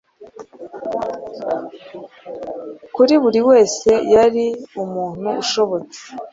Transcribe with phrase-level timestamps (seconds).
[2.95, 4.45] Kuri buriwese yari
[4.81, 6.01] Umuntuushobotse